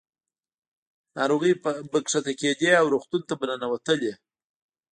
[1.17, 1.51] ناروغۍ
[1.91, 4.13] به ښکته کېدې او روغتون ته به ننوتلې.